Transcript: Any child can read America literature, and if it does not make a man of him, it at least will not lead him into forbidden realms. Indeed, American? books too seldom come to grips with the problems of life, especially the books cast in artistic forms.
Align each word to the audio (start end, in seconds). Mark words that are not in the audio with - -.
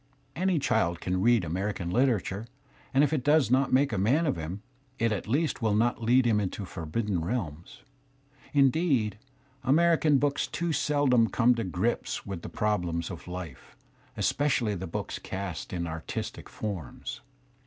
Any 0.35 0.57
child 0.57 0.99
can 0.99 1.21
read 1.21 1.43
America 1.45 1.83
literature, 1.85 2.47
and 2.91 3.03
if 3.03 3.13
it 3.13 3.23
does 3.23 3.51
not 3.51 3.71
make 3.71 3.93
a 3.93 3.99
man 3.99 4.25
of 4.25 4.35
him, 4.35 4.63
it 4.97 5.11
at 5.11 5.27
least 5.27 5.61
will 5.61 5.75
not 5.75 6.01
lead 6.01 6.25
him 6.25 6.39
into 6.39 6.65
forbidden 6.65 7.23
realms. 7.23 7.83
Indeed, 8.51 9.19
American? 9.63 10.17
books 10.17 10.47
too 10.47 10.73
seldom 10.73 11.29
come 11.29 11.53
to 11.53 11.63
grips 11.63 12.25
with 12.25 12.41
the 12.41 12.49
problems 12.49 13.11
of 13.11 13.27
life, 13.27 13.75
especially 14.17 14.73
the 14.73 14.87
books 14.87 15.19
cast 15.19 15.71
in 15.71 15.85
artistic 15.85 16.49
forms. 16.49 17.21